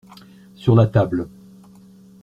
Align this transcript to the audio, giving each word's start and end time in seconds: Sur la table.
Sur 0.55 0.75
la 0.75 0.87
table. 0.87 1.27